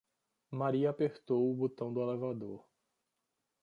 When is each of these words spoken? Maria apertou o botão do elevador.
Maria 0.49 0.89
apertou 0.89 1.51
o 1.51 1.55
botão 1.55 1.93
do 1.93 2.01
elevador. 2.01 2.67